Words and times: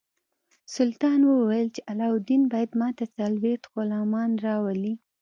سلطان 0.75 1.19
وویل 1.25 1.67
چې 1.75 1.81
علاوالدین 1.91 2.41
باید 2.53 2.71
ماته 2.81 3.05
څلوېښت 3.15 3.63
غلامان 3.73 4.31
راولي. 4.45 4.93